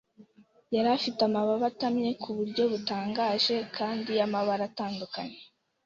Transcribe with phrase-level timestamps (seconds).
[0.75, 5.39] Yari afite amababa atamye ku buryo butangaje, kandi y’amabara atandukanye.